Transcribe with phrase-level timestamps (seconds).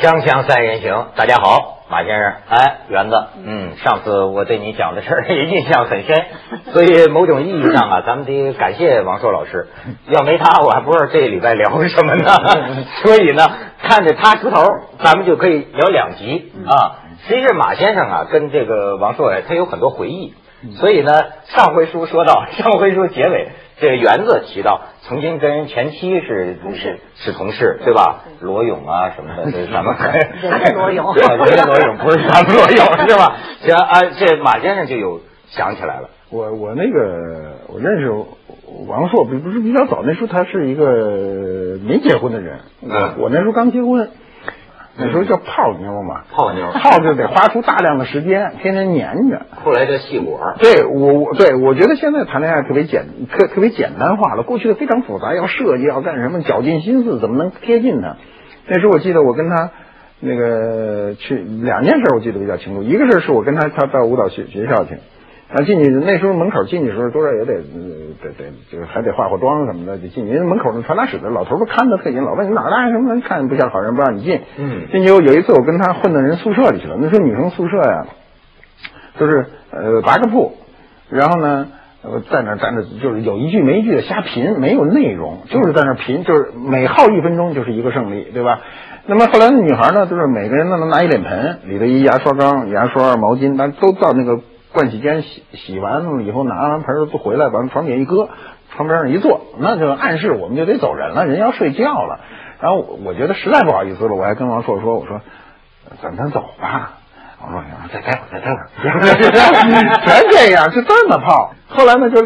[0.00, 6.16] 锵锵三人行，大家好，马先生，哎，园子，嗯，上次我对你讲的事儿也印象很深，
[6.72, 9.68] 所以某种意义上啊， 咱们得感谢王硕老师，
[10.08, 12.32] 要没他，我还不知道这礼拜聊什么呢。
[13.04, 13.44] 所以呢，
[13.82, 14.62] 看着他出头，
[15.04, 16.50] 咱们就可以聊两集。
[16.66, 16.96] 啊。
[17.28, 20.32] 其实马先生啊，跟这个王硕呀，他有很多回忆，
[20.76, 21.12] 所以呢，
[21.46, 23.48] 上回书说到， 上回书结尾。
[23.80, 28.24] 这个园子提到曾经跟前妻是是是同事对吧？
[28.40, 33.36] 罗勇啊什么的，这 咱们 人家罗勇，人家罗勇不是咱们罗勇是吧？
[33.64, 36.10] 这啊，这马先生就有想起来了。
[36.28, 38.10] 我我那个我认识
[38.86, 44.10] 王朔，不不是比较早，那时候他是一个没结婚的人，我我那时候刚结婚。
[44.96, 49.46] 那时候叫泡妞嘛，泡妞泡就得花出大量的时间，天天黏着。
[49.64, 50.40] 后来叫戏果。
[50.58, 58.16] 对我我对我觉得现在谈恋爱特别简特特别简单化了，过去的非常复杂，要设计要干什么，绞尽心思怎么能贴近他。
[58.66, 59.70] 那时候我记得我跟他
[60.18, 62.82] 那个去两件事，我记得比较清楚。
[62.82, 64.98] 一个事是我跟他他到舞蹈学学校去。
[65.52, 67.54] 啊，进去那时候门口进去的时候，多少也得
[68.22, 70.32] 得得，就是还得化化妆什么的，就进去。
[70.32, 74.40] 因为门口那传达室的老头都看得特紧，老问你哪儿来什么，看不像好人不让你进。
[74.58, 74.86] 嗯。
[74.92, 78.06] 进去有有一次我跟他混到人宿舍里去了，那时候女生宿舍呀，
[79.18, 80.52] 就是呃八个铺，
[81.08, 81.66] 然后呢
[82.30, 88.60] 在那站着，就是有一句没一句的瞎贫，没有内容，就是在那贫，就是每耗一分钟就是一个胜利，对吧？
[89.06, 94.40] 那么后来那女孩呢，就是每个人都能拿一脸盆，里头一牙刷缸、牙刷、毛巾，但都到那个。
[94.72, 98.28] 盥洗间洗洗完了以后，拿完盆儿不回来，往床底下一搁，
[98.70, 102.20] 床边上一坐，那就暗示我们就得走人了，人要睡觉了。
[102.60, 105.20] 然后我觉得实在不好意思了，我还跟王硕说：“我说
[106.02, 106.92] 咱咱走吧。”
[107.42, 108.68] 王硕说：“再待会儿，再待会儿。
[110.06, 111.52] ”全这样，就这么泡。
[111.68, 112.22] 后来呢，就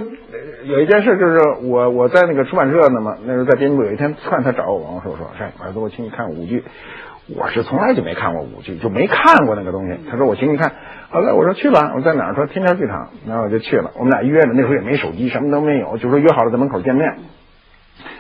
[0.65, 6.65] 有一件事，就是我我在那个出版社呢嘛，那时候在编辑部，有一天突然他找我，王硕说：“说儿子，我请你看舞剧。”
[7.27, 9.99] 我是从来就没看过舞剧，就没看过那个东西。
[10.11, 10.73] 他说：“我请你看。”
[11.11, 12.35] 后来我说去吧，我在哪儿？
[12.35, 13.93] 说天桥剧场，然后我就去了。
[13.97, 17.17] 我们俩约着，那时候也没手机，什么都没有，就说约好了在门口见面。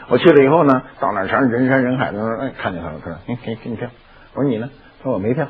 [0.09, 3.88] 我去了以后呢，到那儿全是人山人海的，哎，看见他了，他说给给给你票。
[4.34, 4.70] 我说你呢？
[5.00, 5.48] 他说我没票。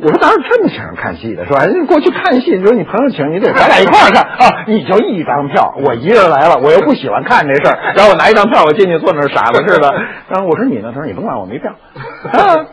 [0.00, 1.64] 我说哪有这么请人看戏的，是吧？
[1.64, 4.64] 人家过去看戏，你说你朋友请，你得咱俩一块儿看啊。
[4.66, 9.92] 你就一张票，我一个人来了，我又不喜欢看这事儿，然后我拿一张票，我进去坐那傻子似的。
[10.28, 10.92] 然后我说你呢？
[10.94, 11.72] 他说你甭管，我没票。
[12.32, 12.66] 啊。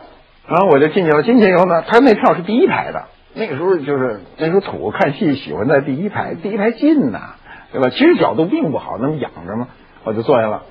[0.48, 3.04] 然后我就进去了，进去以后呢，他那票是第一排的。
[3.34, 7.34] 那个时候就是那时候土看戏喜欢在第一排，第一排近呐，
[7.72, 7.90] 对吧？
[7.90, 9.66] 其实角度并不好，那么仰着嘛，
[10.04, 10.62] 我就坐下了。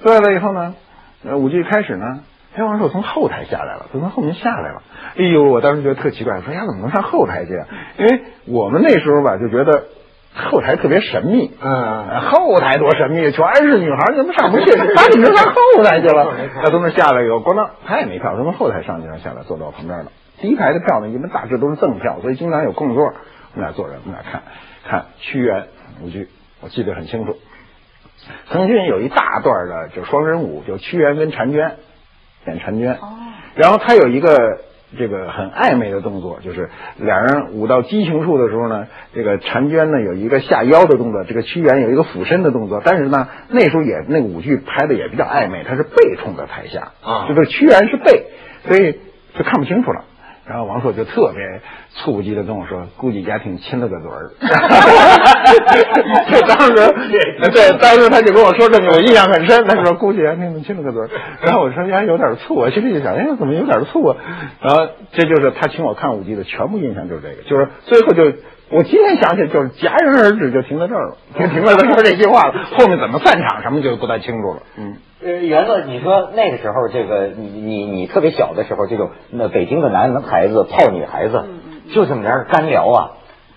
[0.00, 0.74] 坐下来以后呢，
[1.24, 2.20] 呃，舞剧开始呢，
[2.52, 4.82] 黑王说从后台下来了，他从后面下来了。
[5.16, 7.52] 哎呦，我当时觉得特奇怪，说呀怎么能上后台去？
[7.96, 9.84] 因为我们那时候吧就觉得
[10.34, 14.70] 后台特别神秘，嗯，后台多神秘，全是女孩，怎么上不去？
[14.94, 16.34] 他怎么能上后台去了？
[16.62, 20.12] 他从那下来以后，咣当，他也没票，他从后台上去，上下来坐到我旁边了。
[20.40, 23.12] 第一排的票呢，一般大致都是赠票，所以经常有空座。
[23.52, 24.42] 我们俩坐着，我们俩看
[24.86, 25.66] 看屈原
[26.02, 26.28] 舞剧，
[26.60, 27.36] 我记得很清楚。
[28.50, 31.76] 曾经有一大段的就双人舞，就屈原跟婵娟
[32.46, 32.94] 演婵娟。
[32.94, 33.16] 哦。
[33.54, 34.60] 然后他有一个
[34.96, 42.80] 这个很暧昧的动作，就是两人舞到激情处的时候呢，这个婵娟呢有一个下腰的动作，这个屈原有一个俯身的动作。
[42.84, 48.26] 但是呢，那时候也那个舞剧拍的也比较暧昧，他是背冲着台下啊，就是屈原是背，
[48.66, 48.98] 所以
[49.36, 50.04] 就看不清楚了。
[50.50, 51.60] 然后王朔就特别
[51.94, 54.32] 猝不及的跟我说：“估计家庭亲了个嘴儿。
[56.48, 56.74] ”当时
[57.52, 59.64] 对，当时他就跟我说这个，我印象很深。
[59.64, 61.08] 他说：“估计家庭亲了个嘴儿。”
[61.46, 64.16] 然后我说：“呀有点醋。”我心里就想：“哎，怎么有点醋啊？”
[64.60, 67.42] 然后这就是他请我看舞剧的全部印象，就是这个。
[67.48, 68.24] 就是最后就
[68.70, 72.54] 我今天想起来，就是戛然而止，就停在这儿了，就停在他说这句话了。
[72.76, 74.62] 后面怎么散场什么就不太清楚了。
[74.78, 74.96] 嗯。
[75.22, 81.44] 呃，园子，你说那个时候，这个你你你特别小的时候，这种那北京的男孩子泡女孩子，
[81.94, 83.10] 就这么点干聊啊，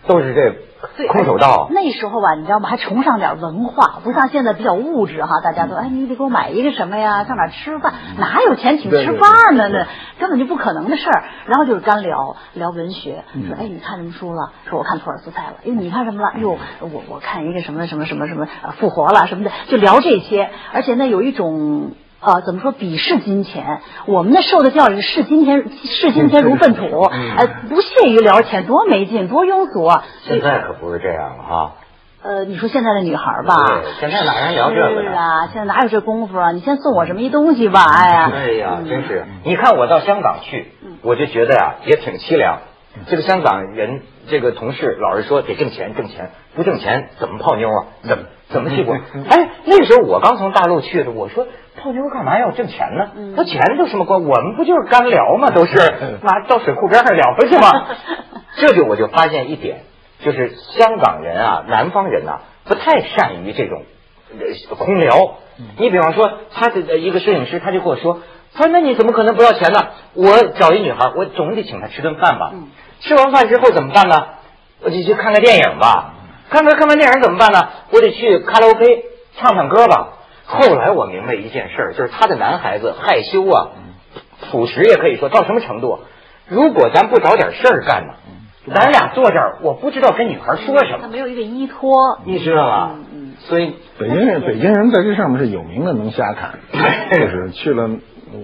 [0.08, 1.69] 都是这空手道。
[1.72, 2.69] 那时候吧，你知道吗？
[2.69, 5.40] 还崇尚点文化，不像现在比较物质哈。
[5.41, 7.24] 大家都哎，你得给我买一个什么呀？
[7.24, 7.94] 上哪吃饭？
[8.18, 9.69] 哪有钱请吃饭呢？
[9.69, 9.88] 那
[10.19, 11.23] 根本就不可能的事儿。
[11.47, 14.52] 然后就是干聊，聊文学，说哎，你看什么书了？
[14.70, 15.55] 说我看托尔斯泰了。
[15.66, 16.34] 哎，你看什么了？
[16.40, 18.47] 哟，我我看一个什么什么什么什么
[18.78, 20.50] 复活了什么的，就聊这些。
[20.73, 21.91] 而且呢，有一种。
[22.23, 22.73] 呃，怎么说？
[22.73, 30.03] 鄙视金钱，我们那受的教育是视金钱，视金钱如粪土，呃，不屑于聊钱，多没劲，多庸俗啊！
[30.23, 31.72] 现在可不是这样了哈。
[32.23, 33.55] 呃，你说现在的女孩吧，
[33.99, 36.52] 现在哪人聊这个是啊，现在哪有这功夫啊？
[36.53, 39.26] 你先送我这么一东西吧，哎呀，哎呀，真是！
[39.43, 40.72] 你看我到香港去，
[41.02, 42.59] 我就觉得呀，也挺凄凉。
[43.08, 47.85] 这个香港人这个同事老是说得挣钱挣钱，不挣钱怎么泡妞啊？
[48.08, 48.96] 怎么怎么去过？
[49.29, 53.11] 哎，那时候我刚从大陆去的，我说泡妞干嘛要挣钱呢？
[53.35, 54.23] 那钱有什么关？
[54.23, 55.49] 我们不就是干聊吗？
[55.52, 55.75] 都是
[56.23, 57.87] 拿到水库边上聊去吗？
[58.58, 59.81] 这就我就发现一点，
[60.20, 63.84] 就是香港人啊，南方人呐、不太善于这种
[64.31, 65.37] 呃空聊。
[65.78, 68.22] 你比方说，他的一个摄影师，他就跟我说，
[68.55, 69.79] 他说那你怎么可能不要钱呢？
[70.14, 72.53] 我找一女孩，我总得请她吃顿饭吧。
[73.03, 74.16] 吃完饭之后怎么办呢？
[74.84, 76.14] 我就去看个电影吧。
[76.50, 77.70] 看看看完电影怎么办呢？
[77.91, 79.03] 我得去卡拉 OK
[79.38, 80.09] 唱唱歌吧。
[80.46, 83.70] 后来我明白一件事儿，就是他的男孩子害羞啊，
[84.52, 86.00] 朴实也可以说到什么程度？
[86.47, 88.14] 如果咱不找点事儿干呢，
[88.76, 92.20] 咱俩坐这儿，我不知道跟女孩说什么，他没有一个依托。
[92.26, 92.91] 你知道吧？
[92.94, 96.59] 嗯嗯所以北京人，北京人在这上面是有名的能瞎侃，
[97.11, 97.90] 就是去了。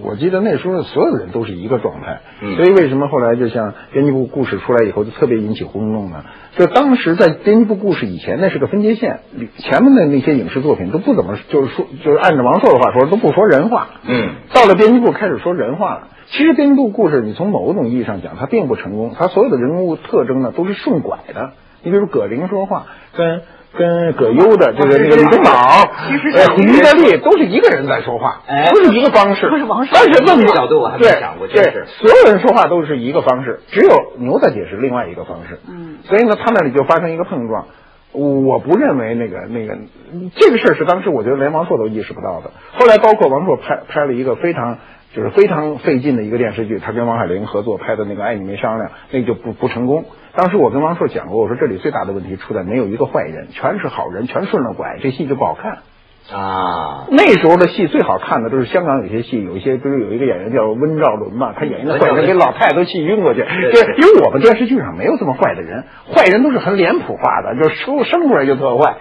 [0.02, 6.24] 我记得那时候所有人都是一个状态，嗯所以为什么后来就像编辑部故事出来以后就特别引起轰动呢？
[6.56, 9.20] 就当时在编辑部故事以前那是个分界线，
[9.58, 16.08] 前面的那些影视作品都不怎么就是说就是按照王朔的话说都不说人话，嗯，到了编辑部开始说人话了。
[16.26, 21.52] 其实编辑部故事你从某种意义上讲它并不成功，它所有的人物特征呢都是顺拐的。
[21.82, 22.86] 你比如葛玲说话
[23.16, 23.42] 跟。
[23.76, 25.50] 跟葛优的这个这个李东宝，
[26.08, 35.60] 其实呃于德利都是一个人在说话，哎都是一个方式，不是王朔但是问题角度我还没想过对所有人说话都是一个方式，只有牛大姐是另外一个方式。
[35.68, 37.66] 嗯，所以呢，他那里就发生一个碰撞。
[38.12, 39.78] 我不认为那个那个
[40.34, 42.50] 这个事儿是当时我觉得连王朔都意识不到的。
[42.72, 44.78] 后来包括王朔拍拍了一个非常
[45.14, 50.06] 就是非常费劲的一个电视剧，他跟王海玲合作拍的那个《爱你没商量》，那个就不不成功。
[50.34, 55.78] 当时我跟王朔讲过，我说这里最大的问题出在没有一个坏人，全是好人，全顺了拐，这戏就不好看。
[56.32, 63.40] 啊，那时候的戏最好看的都是香港有些戏，有一些不是有一个演员叫温兆伦嘛，他演一个坏人给老太太都气晕过去。
[63.40, 65.84] 对对，因为我们电视剧上没有这么坏的人，
[66.14, 68.96] 坏人都是很脸谱化的，就是生生出来就特坏。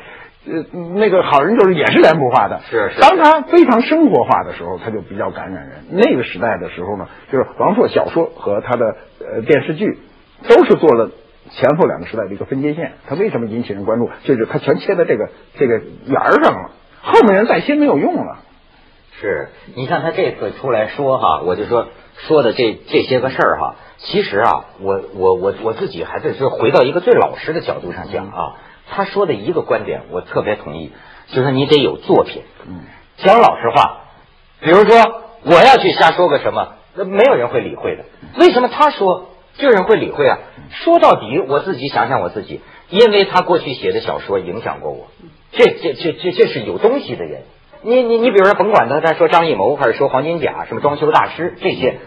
[0.47, 0.63] 呃，
[0.95, 5.71] 那个好人就是也是脸谱化的，是是当他非常生活化的时候，他就比较感染人。
[5.91, 9.99] 那个时代的时候呢，就是王朔小说和他的呃电视剧
[10.47, 11.11] 都是做了
[11.51, 12.93] 前后两个时代的一个分界线。
[13.07, 14.09] 他为什么引起人关注？
[14.23, 16.71] 就是他全切在这个这个沿儿上了，
[17.01, 18.39] 后面人再切没有用了。
[19.19, 21.87] 是你看他这次出来说哈，我就说
[22.27, 28.55] 说的这这些个事儿哈，其实啊，我我我我自己还是是回到一个最老实的角度上讲啊，
[28.89, 30.93] 他说的一个观点我特别同意，
[31.27, 32.43] 就是你得有作品。
[32.65, 32.83] 嗯，
[33.17, 34.03] 讲老实话，
[34.61, 34.97] 比如说
[35.43, 38.05] 我要去瞎说个什么，那没有人会理会的。
[38.39, 40.39] 为什么他说就有人会理会啊？
[40.71, 45.07] 说到底，我自己想想我自己，因为他过去写的小说影响过我，
[45.51, 47.41] 这这这这这是有东西的人。
[47.81, 51.97] 你你你比如说，甭管他他说张艺谋还是说黄金甲，什么装修大师这些，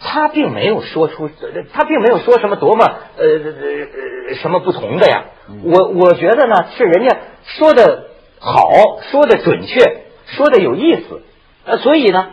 [0.00, 1.30] 他并没有说出，
[1.72, 2.84] 他并没有说什么多么
[3.18, 5.24] 呃呃呃什么不同的呀。
[5.64, 8.08] 我我觉得呢，是人家说的
[8.40, 8.70] 好，
[9.10, 11.22] 说的准确，说的有意思，
[11.64, 12.30] 呃，所以呢，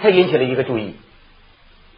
[0.00, 0.94] 他引起了一个注意。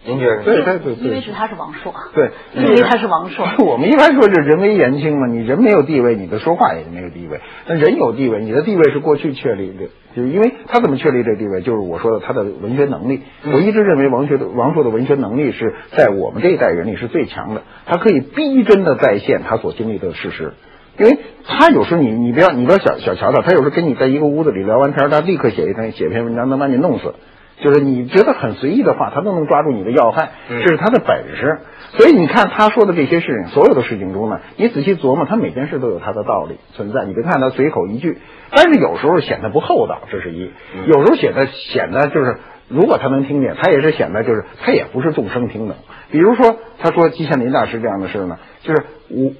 [0.05, 0.43] 您觉得？
[0.45, 3.47] 对对对对，因为是他是王朔，对，因为他是王朔。
[3.65, 7.41] 我们一般说这人微言轻嘛，你人没有地位，你的说话也没有地位。
[7.67, 13.23] 那人有地位，你的地位是过去确立的，就是因为他怎么确立这地位，就是我说的他的文学能力。
[13.53, 20.53] 我一直认为王学的王朔的文学能力是在我们这一代人里是最强的，他可以逼真的再现他所经历的事实。
[20.99, 27.15] 因为他有时候你你不要你不要小小瞧他，他有时候跟你在一个屋子里聊完天，他立刻写一篇写篇文章能把你弄死。
[27.61, 31.59] 就是你觉得很随意的话，他都能抓住你的要害，嗯这是他的本事。
[31.97, 37.05] 所以你看他说的这些事情，所有的事情中呢，你仔细琢磨，他每件事都有他的道理存在。
[37.07, 38.19] 你别看他随口一句，
[38.51, 40.51] 但是有时候显得不厚道，这是一；
[40.87, 42.37] 有时候显得显得就是，
[42.69, 45.77] 如果他能听见，他也是显得就是他也不是众生平等。
[46.11, 49.33] 比如说，他说季羡林大师这样的事呢，就是我。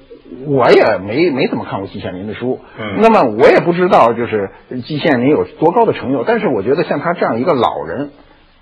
[0.45, 4.49] 我也没没怎么看过季羡林的书，嗯那么我也不知道就是
[4.85, 8.09] 季羡林有多高的成就，但是我觉得像他这样一个老人，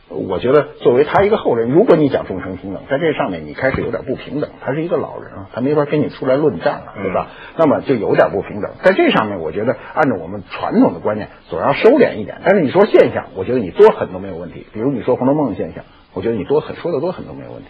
[0.10, 7.28] 我觉得作为他一个后人，如果你讲众生平等，在这上面你开始有点不平等，他是一个老人啊，他没法跟你出来论战了，对吧？
[7.58, 12.38] 那么就有点不平等，在这上面，我觉得按照我们传统的观念，总要收敛一点。
[12.46, 14.68] 但是你说现象，我觉得你多狠都没有问题。
[14.72, 17.70] 比如你说《红楼梦》的现象，我觉得你多狠说的多狠都没有问题。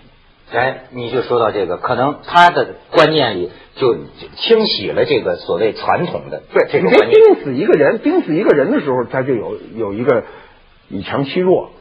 [0.51, 3.95] 哎，你就说到这个，可能他的观念里就
[4.37, 7.21] 清洗了这个所谓传统的对，你别这种观念。
[7.21, 10.23] 盯死一个人，盯死一个人的时候，他就有有一个
[10.87, 11.71] 以强欺弱，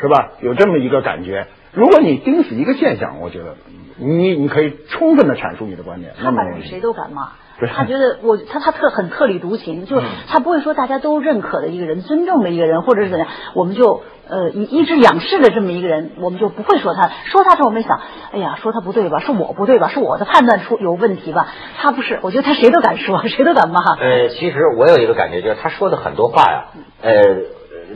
[0.00, 0.32] 是吧？
[0.40, 1.46] 有这么一个感觉。
[1.72, 3.56] 如果你盯死一个现象，我觉得
[3.98, 7.32] 你你可以充分的阐述你的观点，那么谁都敢骂，对
[7.74, 17.10] 他觉得我他他特很特立独行，就他不会说大家都认可的一个人、尊重的一个人，或者是怎样，我们就呃以一直仰视的这么一个人，我们就不会说他。
[17.24, 18.00] 说他时候我们想，
[18.32, 19.20] 哎呀，说他不对吧？
[19.20, 19.88] 是我不对吧？
[19.88, 21.48] 是我的判断出有问题吧？
[21.78, 23.80] 他不是，我觉得他谁都敢说， 谁都敢骂。
[23.98, 26.64] 呃，其实我有一个感觉，就是他说的很多话呀，
[27.00, 27.12] 呃，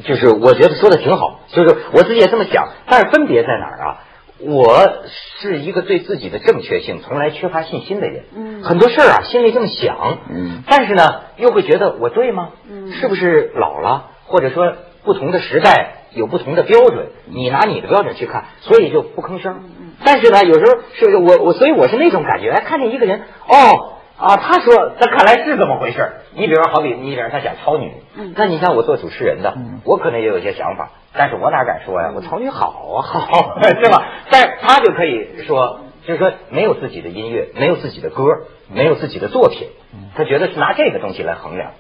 [0.05, 3.99] 就是我觉得说的挺好，就是我自己也这么想，但是分别在哪儿啊？
[4.43, 5.05] 我
[5.41, 11.03] 是一个对自己的正确性从来缺乏信心的人，嗯很多事儿啊心里这么想，嗯但是呢
[11.37, 12.51] 又会觉得我对吗？
[12.71, 14.11] 嗯是不是老了？
[14.27, 19.63] 或者说不同的时代有不同的标准，你拿你的标准去看，所以就不吭声。
[20.05, 24.00] 但是呢，有时候是我我所以我是那种感觉，哎，看见一个人，哦。
[24.21, 26.13] 啊，他说，那看来是这么回事儿。
[26.35, 32.13] 你比如说，好比你比如他讲超女，嗯那你像我做主持人的，嗯我可能也有一些想法，但是我哪敢说呀？
[32.15, 34.07] 我超女好啊，好， 对吧？
[34.31, 38.25] 但是他就可以说，就是说没有自己的音乐，没有自己的歌，
[38.69, 39.69] 没有自己的作品，
[40.15, 41.73] 他觉得是拿这个东西来衡量。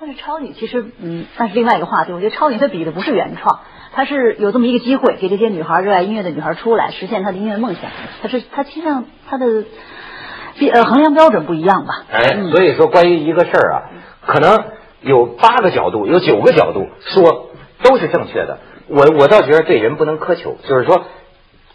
[0.00, 2.12] 但是超女其实，嗯，那是另外一个话题。
[2.12, 3.60] 我觉得超女她比的不是原创，
[3.94, 7.90] 她是有这么一个机会给这些女孩热爱音乐的女孩出来，实现她的音乐梦想。
[8.20, 9.68] 她是她其实上她的比
[10.72, 12.04] 呃衡量标准不一样吧？
[12.10, 13.76] 哎，嗯所以说关于一个事儿啊，
[14.26, 14.64] 可能
[15.00, 17.50] 有八个角度，有九个角度说
[17.82, 18.58] 都是正确的。
[18.88, 21.04] 我我倒觉得对人不能苛求，就是说，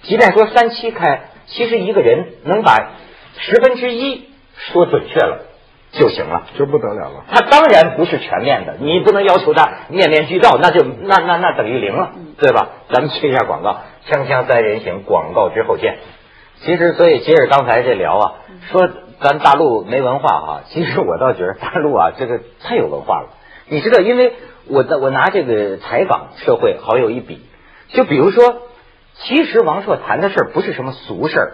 [0.03, 2.91] 即便说三七开，其实一个人能把
[3.37, 5.45] 十分之一说准确了
[5.91, 6.43] 就行了。
[6.57, 7.25] 就不得了了。
[7.31, 12.69] 他当然不是全面的，你不能要求他面面俱到，那就那那那等于零了，对吧？
[12.93, 15.97] 咱们去一下广告，锵锵三人行，广告之后见。
[16.61, 18.33] 其实，所以接着刚才这聊啊，
[18.71, 18.89] 说
[19.21, 23.29] 咱大陆没文化啊， 其实我倒觉得大陆啊，这个太有文化了。
[23.67, 24.33] 你知道，因为
[24.67, 27.41] 我的我拿这个采访社会好友一比，
[27.89, 28.63] 就比如说，
[29.15, 31.53] 其实王朔谈的事儿不是什么俗事儿，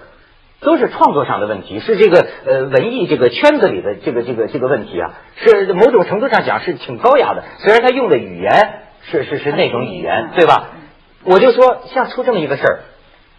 [0.62, 7.44] 都是创作上的问题，是这个呃文艺这个圈子里的这个这个这个问题啊，是某种程度上讲是挺高雅的。
[7.60, 8.52] 虽然他用的语言
[9.12, 10.70] 是是是那种语言，对吧？
[11.24, 12.80] 我就说，像出这么一个事儿，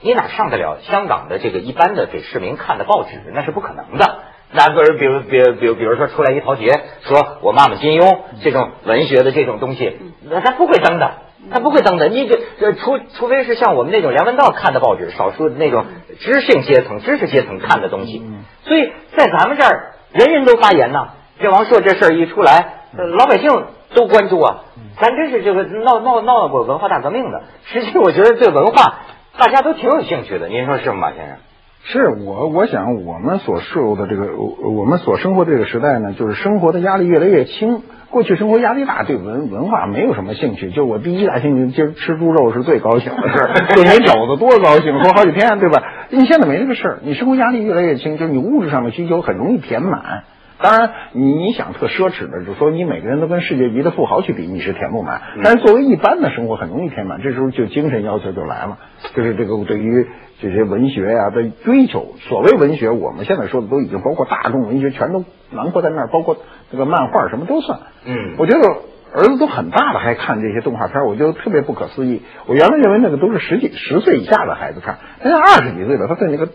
[0.00, 3.21] 你哪上得了香港的这个一般的给市民看的报纸？
[3.33, 4.19] 那是不可能的。
[4.53, 6.71] 那个人，比如，比如，比如，比如说出来一陶杰，
[7.03, 11.15] 说我骂骂金庸这种文学的这种东西，那他不会登的，
[11.50, 12.09] 他不会登的。
[12.09, 15.85] 你这这除除非是像我们那种梁文道看的报纸，少数那种
[16.21, 18.25] 知性阶层、知识阶层看的东西。
[18.65, 21.09] 所以在咱们这儿，人人都发言呢。
[21.38, 23.50] 这王朔这事儿一出来，呃老百姓
[23.95, 24.65] 都关注啊。
[25.00, 27.43] 咱真是这个闹闹闹过文化大革命的。
[27.65, 29.00] 实际我觉得对文化
[29.38, 31.37] 大家都挺有兴趣的，您说是吗，马先生？
[31.85, 37.83] 是我，我想我们所受的这个，我我们所生活这个时代呢，就是生活的压力越来越轻。
[38.11, 40.71] 过去生活压力大，对文文化没有什么兴趣。
[40.71, 45.83] 就我第一大兴趣，今儿吃猪肉是最高兴的事儿，炖一肘子多高兴，说好几天，对吧？
[46.09, 50.25] 你现在没这个事儿，你生活压力越来越轻，就是你物质上的需求很容易填满。
[50.58, 55.20] 当然，你你想特奢侈的，就说你每个人都跟世界级的富豪去比，你是填不满。
[55.42, 57.20] 但是作为一般的生活，很容易填满。
[57.20, 58.78] 这时候就精神要求就来了，
[59.14, 60.06] 就是这个对于
[60.40, 62.14] 这些文学呀、的追求。
[62.28, 66.36] 所谓文学，我们现在说的都已经包括大众文学，全都囊括在那儿，包括
[66.70, 67.78] 这个漫画什么都算。
[68.04, 68.68] 嗯我觉得
[69.14, 72.22] 儿子都很大了还看这些动画片，我觉得特别不可思议。
[72.46, 76.50] 我原来认为那个都是十几十岁以下的孩子看，现在二十几岁了，他对那个呃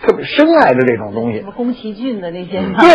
[0.00, 1.40] 特别深爱的这种东西。
[1.40, 2.88] 什么宫崎骏的那些漫对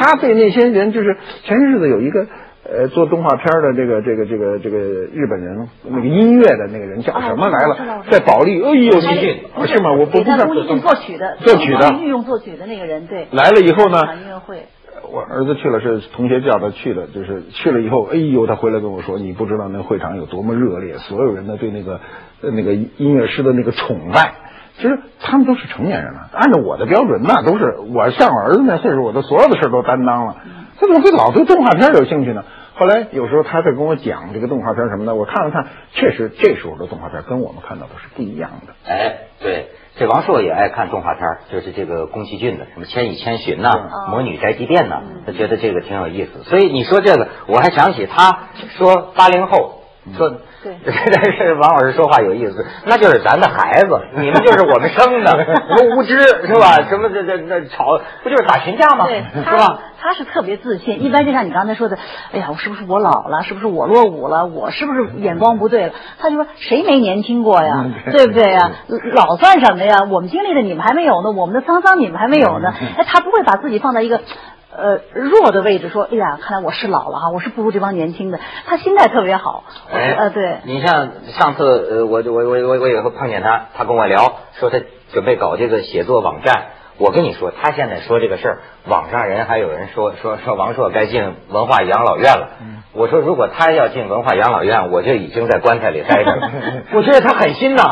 [0.00, 2.26] 他对那些人就是前些日子有一个
[2.64, 9.36] 呃做动画片的这个这个这个这个日本人那个音乐的那个人叫什么哦来了，在保利，哎呦，宫崎骏
[9.66, 9.92] 是吗？
[9.92, 11.98] 我不给不知道宫崎骏作曲的，作曲的。
[12.00, 14.62] 御用作曲的那个人，对，来了以后呢音乐会，
[15.10, 22.00] 我儿子去了，是同学叫他去的，就是去了以后，哎呦，他回来跟我说，你不知道那会场有多么热烈，所有人呢对那个
[22.42, 24.34] 呃那个音乐师的那个崇拜。
[24.76, 30.36] 其实他们都是成年人了，按照我的标准，那都是我像我儿子那岁数，我的所有的事儿都担当了。
[30.80, 32.42] 他怎么会老对动画片有兴趣呢？
[32.74, 38.72] 后来有时候他在跟我讲这个动画片什么的，我看了看，确实这时候的动画片跟我们看到的是不一样的。
[38.90, 46.42] 哎，对，这王朔也爱看动画片儿，就是这个宫崎骏的，什么《千与千寻》呐，嗯魔女宅急便》呐，他觉得这个挺有意思。
[46.44, 48.48] 所以你说这个，我还想起他
[48.78, 49.80] 说八零后。
[50.16, 56.76] 说，对 但是王老师说话有意思，那就是咱的孩子， 你们就是我们生的， 什么无知是吧？
[56.88, 59.06] 什么这这这吵，不就是打群架吗？
[59.06, 59.78] 对，是吧？
[60.00, 61.96] 他是特别自信，一般就像你刚才说的，
[62.32, 63.42] 哎呀，我是不是我老了？
[63.42, 64.46] 是不是我落伍了？
[64.46, 65.92] 我是不是眼光不对了？
[66.18, 67.92] 他就说谁没年轻过呀嗯？
[68.12, 68.70] 对不对呀？
[69.14, 70.06] 老算什么呀？
[70.10, 72.72] 我们经历的你们还没有呢，我们的沧桑你们还没有呢。
[72.80, 74.20] 嗯哎，他不会把自己放在一个。
[74.74, 78.40] 呃，弱的位置说，哎呀，看来我是老了哈，我是不如这帮年轻的。
[78.66, 84.80] 他心态特别好，哎，呃，对，你像上次呃，我我我我我有时候碰见他，他跟我聊说他
[85.12, 86.68] 准备搞这个写作网站，
[87.02, 92.50] 我跟你说，他现在说这个事儿，网上人还有人说说说王朔该进文化养老院了。
[92.94, 96.50] 我说如果他要进文化养老院，我就已经在棺材里待着了。
[96.94, 97.82] 我觉得他狠心呐，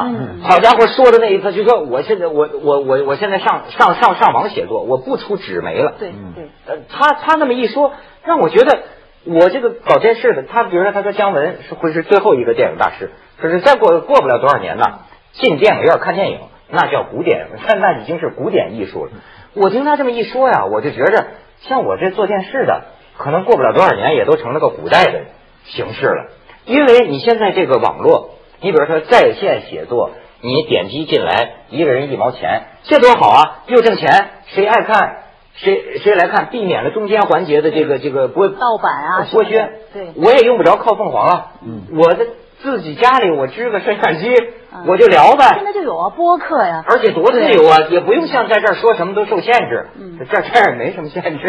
[0.45, 5.95] 好家伙，说的那一次就说我现在我我我我现在上上上上网写作，我不出纸媒了。
[5.99, 7.93] 对对，呃，他他那么一说，
[8.25, 8.79] 让我觉得
[9.25, 14.85] 我这个搞电视的，他比如说他说姜文是会是最后一个电影大师，可是再过过不了多少年呢，
[15.33, 16.39] 进电影院看电影。
[16.71, 19.13] 那叫古典，那那已经是古典艺术了。
[19.55, 21.27] 我听他这么一说呀，我就觉着
[21.63, 22.85] 像我这做电视的，
[23.19, 25.23] 可能过不了多少年也都成了个古代的
[25.65, 26.31] 形式了。
[26.67, 30.11] 因为你现在这个网络，你比如说在线写作，
[30.41, 35.23] 你点击进来，一个人一毛钱，这多好啊，又挣钱，谁爱看
[35.55, 39.71] 谁谁来看，避免了中间环节的这个这个剥盗版啊剥削。
[39.93, 41.47] 对，我也用不着靠凤凰啊。
[41.63, 42.27] 嗯，我的。
[42.63, 44.35] 自己家里我支个摄像机，
[44.87, 45.47] 我就聊呗。
[45.55, 46.85] 现在就有啊，播客呀。
[46.87, 49.89] 而且多自由啊，也不用像在这儿说什么都受限制。
[49.99, 51.49] 嗯，这这儿也没什么限制。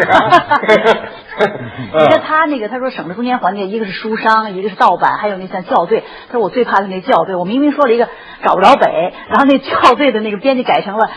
[1.92, 6.00] 你看他那个，他说省着中间环节，一个是书商，一个是盗版，还有那像校对。
[6.28, 8.08] 他说我最怕的那校对，我明明说了一个
[8.42, 11.10] 找不着北，然后那校对的那个编辑改成了。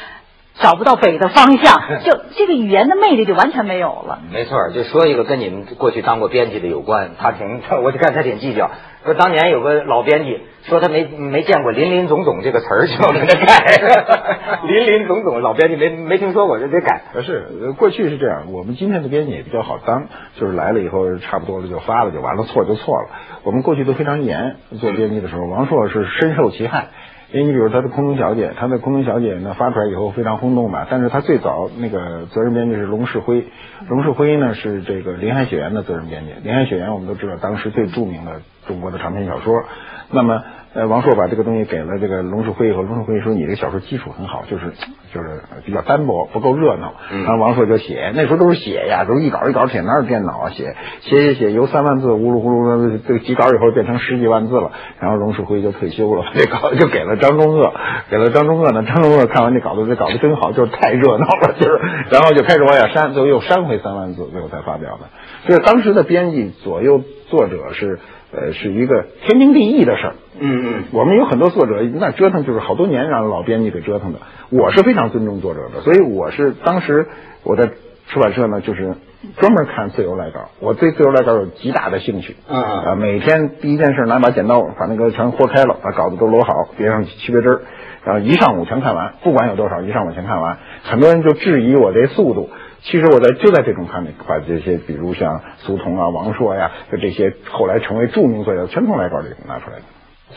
[0.59, 4.19] 找不到北的方向， 就这个语言的魅力就完全没有了。
[4.31, 8.71] 没错，就说一个跟你们过去当过编辑的有关，他挺， 我就看他挺计较。
[9.03, 14.61] 说当年有个老编辑说他没没见过“林林总总”这个词儿，就给他改。
[14.65, 17.03] 林林总总，老编辑没没听说过，就得改。
[17.13, 20.07] 不是，过去是这样，我们今天的编辑也比较好当，
[20.39, 23.09] 就是来了以后差不多了就发了就完了，错就错了。
[23.43, 26.87] 我们过去都非常严，做编辑的时候，王朔是深受其害。
[27.35, 33.43] 因为你比如他的空中小姐，他的空中小姐呢发出来以后非常轰动吧，但是他最早那个责任编辑是龙世辉，
[33.89, 39.63] 龙世辉呢是这个林海雪原的责任编辑，林海雪原我们都知道当时最著名的中国的长篇小说，
[40.11, 40.43] 那么。
[40.75, 44.73] 呃，王朔把这个东西给了这个龙世辉以后，龙世辉说：“你这个小说基础很好，就是
[45.13, 50.49] 就是比较单薄，不够热闹。”然后王朔就写，那时候都是写呀，都是一稿一稿写，哪有电脑啊？
[50.49, 54.73] 写写写写，由三万字呜噜呼噜这个几稿以后变成十几万字了。
[54.99, 57.73] 然后龙世辉就退休了，这稿就给了张中鄂，
[58.09, 58.83] 给了张中鄂呢。
[58.83, 61.79] 张中鄂看完这稿子，这稿子真好，就是太热闹了，就是
[62.11, 65.05] 然后就开始往下删，最后又删回三万字，最后才发表的。
[65.47, 67.99] 就是当时的编辑左右作者是。
[68.31, 70.15] 呃，是一个天经地义的事儿。
[70.37, 74.19] 嗯嗯，我们有很多作者，那折腾就是好多年让老编辑给折腾的。
[74.49, 77.07] 我是非常尊重作者的，所以我是当时
[77.43, 77.69] 我在
[78.09, 78.95] 出版社呢，就是
[79.37, 80.49] 专门看自由来稿。
[80.59, 82.35] 我对自由来稿有极大的兴趣。
[82.49, 87.61] 嗯啊，每天第一件事拿把剪刀把那个全豁开了，把稿子都摞好，别上区别针，
[88.03, 90.57] 然后一上午全看完，不管有多少，一上午全看完。
[90.83, 92.49] 很多人就质疑我这速度。
[92.85, 99.83] 其实我在就在这种看里，把这些比如像苏童啊、王朔呀，就这些后来成为著名作家，全从来稿里拿出来的。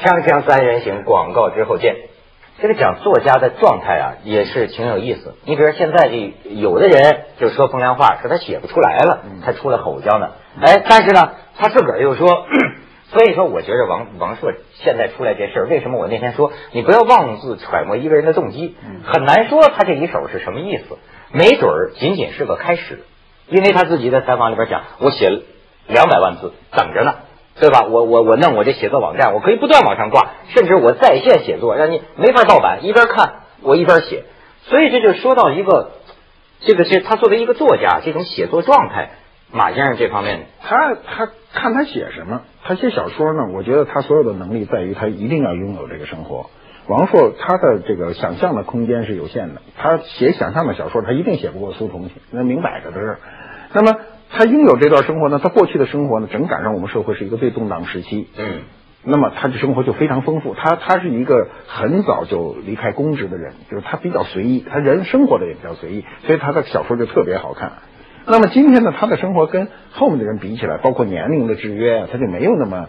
[0.00, 1.94] 锵锵三人行，广告之后见。
[2.60, 5.34] 这个讲作家的状态啊，也是挺有意思。
[5.44, 10.30] 你比如现在这有的人就说风凉话，说他写不出来了，他出来吼叫呢。
[10.60, 12.46] 哎，但是呢，他自个儿又说，
[13.12, 20.96] 所以说我觉得王王朔现在出来这事儿，为什么我那天说你不要妄自揣摩一个人的动机，很难说他这一手是什么意思。
[21.32, 23.04] 没准儿仅仅是个开始，
[23.48, 25.42] 因为他自己在采访里边讲，我写了
[25.86, 27.14] 两百万字等着呢，
[27.60, 27.86] 对吧？
[27.88, 34.24] 我我我弄我这写作网站，我可以不断往上挂，甚至我在线写作，让你没法盗版，一边看我一边写。
[34.62, 35.92] 所以这就说到一个，
[36.60, 39.10] 这个是他作为一个作家这种写作状态，
[39.50, 43.52] 马先生这方面，他他看他写什么，他写小说呢？
[43.54, 46.50] 我觉得他所有的能力在于他一定要拥有这个生活。
[46.88, 53.18] 王朔他的这个想象的空间是有限的，他写想象的小说，他一定写不过苏童去，那明摆着的事。
[53.74, 53.94] 那么
[54.30, 55.38] 他拥有这段生活呢？
[55.42, 58.28] 他过去的生活呢，正赶上我们社会是一个最动荡时期。
[58.38, 58.60] 嗯，
[59.04, 60.54] 那么他的生活就非常丰富。
[60.54, 67.72] 他他是一个很早就离开公职的人，就是他比较随意，他人生活的也比较随意，所以他的小说就特别好看。
[68.24, 72.88] 那么今天呢，他的生活跟后面的人比起来，包括年龄的制约啊，他就没有那么。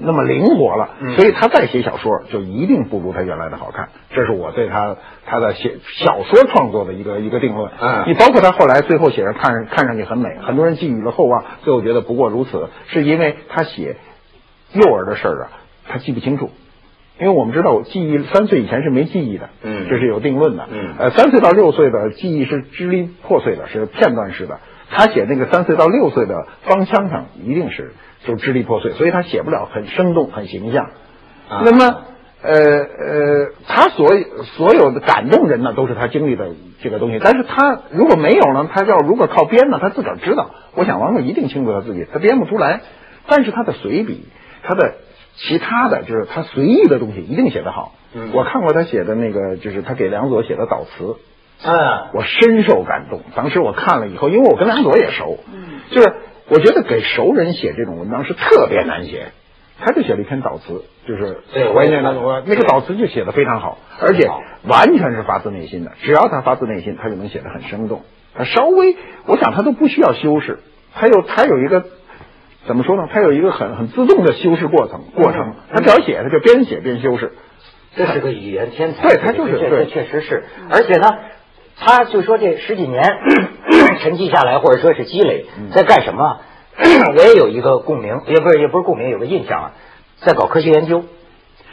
[0.00, 3.88] 那么灵活了，所以他再写小说就一定不如他原来的好看。
[4.10, 7.70] 这是我对他他的写小说创作的一个一个定论。
[7.80, 13.96] 嗯，你包括他后来最后写上看看上去很美，很多人寄予了厚望，最后觉得不过如此，是因为他写
[14.74, 15.48] 幼儿的事儿啊，
[15.88, 16.50] 他记不清楚。
[17.20, 20.68] 因为我们知道记忆三岁以前是没记忆的，嗯，这是有定论的。
[20.70, 24.60] 嗯，呃，三岁到六岁的记忆是支离破碎的，是片段式的。
[24.90, 27.92] 他写那个三岁到六岁的方腔上一定是
[28.24, 30.90] 就支离破碎，所以他写不了很生动、很形象。
[31.48, 32.02] 那么，
[32.42, 34.08] 呃呃，他所
[34.56, 36.50] 所有的感动人呢，都是他经历的
[36.82, 37.18] 这个东西。
[37.22, 40.50] 但是他如果没有呢，他要如果靠编呢，他自个儿知道。
[40.74, 42.80] 我想王朔一定清楚他自己，他编不出来。
[43.26, 44.26] 但是他的随笔，
[44.62, 44.94] 他的
[45.36, 47.92] 其他的就是他随意的东西，一定写得好。
[48.32, 51.16] 我看过他写的那个，就是他给梁左写的悼词。
[51.64, 53.20] 嗯，我深受感动。
[53.34, 56.14] 当时我看了以后，因为我跟梁左也熟，嗯，就是
[56.48, 59.32] 我觉得给熟人写这种文章是特别难写。
[59.80, 64.28] 他就写了一篇悼词，就是对怀念那个我那个悼词就写的非常好，而且
[64.64, 65.92] 完全是发自内心的。
[66.02, 68.02] 只要他发自内心，他就能写的很生动。
[68.34, 70.58] 他稍微，我想他都不需要修饰，
[70.94, 71.84] 他有他有一个
[72.66, 73.08] 怎么说呢？
[73.12, 75.54] 他有一个很很自动的修饰过程过程。
[75.72, 77.34] 他只要写，他就边写边修饰。
[77.94, 81.08] 这是个语言天才，对他就是确实是，而且呢，
[81.76, 83.00] 他就说这十几年
[83.96, 86.40] 沉积下来，或者说是积累，在干什么？
[87.16, 89.72] 我也有一个共鸣，也不是也不是共鸣，有个印象啊，
[90.20, 91.04] 在搞科学研究。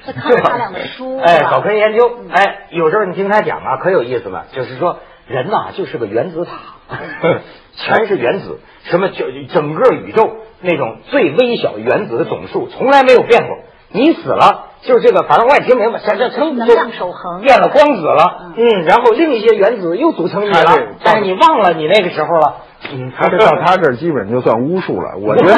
[0.06, 4.46] 在看量的书， 哎，搞科学研究，哎，有时候你听他讲啊，可有意思了。
[4.52, 6.52] 就是说，人呐、就是个原子塔，
[7.76, 13.58] 全是原子，什么就整个宇宙那种最微小原子的总数从来没有变过。
[13.90, 22.62] 你死了，就是这个，反正我也听明白，这这成能量守恒变了光子了，嗯，然后另一些原子又组成你了是你忘了你那个时候了。
[22.94, 25.18] 嗯，他这到他这儿基本就算巫术了。
[25.26, 25.56] 我觉得，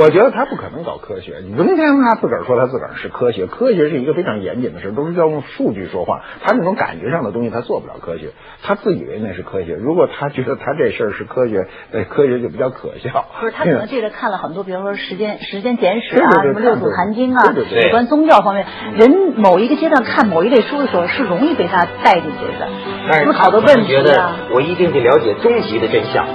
[0.00, 1.36] 我觉得他不可能搞科学。
[1.44, 6.22] 你不能让他自个儿说他自个儿是科学，科学是一个非常严谨的事，都是要用数据说话。
[6.42, 8.30] 他那种感觉上的东西，他做不了科学。
[8.64, 9.74] 他自以为那是科学。
[9.74, 13.26] 如果他觉得他这事儿是科学，那科学就比较可笑。
[13.38, 22.68] 不是他可能这个看了很多，比如说《时间时间简史》啊，对对对什么《六祖坛经》啊，有关宗教方面，人某一个阶段看某一类书的时候，是容易被他带进去的，
[23.10, 24.36] 但是思考的问题觉得啊。
[24.52, 26.26] 我一定得了解终极的真相，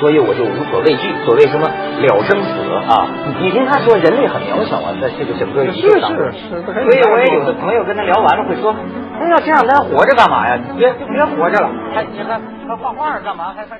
[0.00, 1.08] 所以我就无所畏惧。
[1.24, 2.50] 所谓什么了生死
[2.88, 3.06] 啊？
[3.40, 6.26] 你听他说，人类很渺小啊，在这个整个宇宙当中。
[6.32, 8.74] 是是是所以我也有的朋友跟他聊完了会说
[9.20, 10.58] ：“哎呀，这样咱活着干嘛呀？
[10.76, 12.34] 别就别活着了，还你还
[12.68, 13.54] 还画画干嘛？
[13.56, 13.68] 还还。”